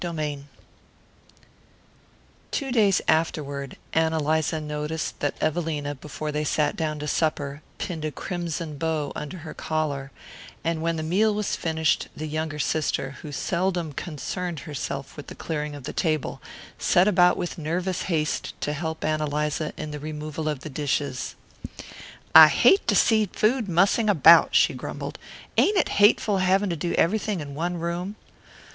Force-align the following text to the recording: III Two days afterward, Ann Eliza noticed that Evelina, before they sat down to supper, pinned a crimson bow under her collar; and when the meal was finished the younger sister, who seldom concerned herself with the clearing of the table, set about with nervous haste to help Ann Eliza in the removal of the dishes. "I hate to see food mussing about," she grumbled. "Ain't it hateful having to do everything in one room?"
III 0.03 0.45
Two 2.49 2.71
days 2.71 3.03
afterward, 3.07 3.77
Ann 3.93 4.13
Eliza 4.13 4.59
noticed 4.59 5.19
that 5.19 5.37
Evelina, 5.39 5.93
before 5.93 6.31
they 6.31 6.43
sat 6.43 6.75
down 6.75 6.97
to 6.97 7.07
supper, 7.07 7.61
pinned 7.77 8.03
a 8.03 8.11
crimson 8.11 8.79
bow 8.79 9.11
under 9.15 9.37
her 9.45 9.53
collar; 9.53 10.09
and 10.63 10.81
when 10.81 10.95
the 10.95 11.03
meal 11.03 11.35
was 11.35 11.55
finished 11.55 12.07
the 12.15 12.25
younger 12.25 12.57
sister, 12.57 13.11
who 13.21 13.31
seldom 13.31 13.93
concerned 13.93 14.61
herself 14.61 15.15
with 15.15 15.27
the 15.27 15.35
clearing 15.35 15.75
of 15.75 15.83
the 15.83 15.93
table, 15.93 16.41
set 16.79 17.07
about 17.07 17.37
with 17.37 17.59
nervous 17.59 18.01
haste 18.09 18.59
to 18.59 18.73
help 18.73 19.05
Ann 19.05 19.21
Eliza 19.21 19.71
in 19.77 19.91
the 19.91 19.99
removal 19.99 20.49
of 20.49 20.61
the 20.61 20.69
dishes. 20.71 21.35
"I 22.33 22.47
hate 22.47 22.87
to 22.87 22.95
see 22.95 23.27
food 23.31 23.69
mussing 23.69 24.09
about," 24.09 24.55
she 24.55 24.73
grumbled. 24.73 25.19
"Ain't 25.57 25.77
it 25.77 25.89
hateful 25.89 26.39
having 26.39 26.71
to 26.71 26.75
do 26.75 26.93
everything 26.95 27.39
in 27.39 27.53
one 27.53 27.77
room?" 27.77 28.15